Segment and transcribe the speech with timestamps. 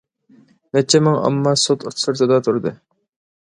[0.77, 2.73] نەچچە مىڭ ئامما سوت سىرتىدا تۇردى.